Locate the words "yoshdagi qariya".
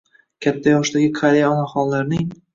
0.73-1.53